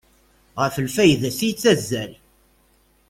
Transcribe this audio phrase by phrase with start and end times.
[0.61, 2.11] Ɣef lfayda-is yettazzal.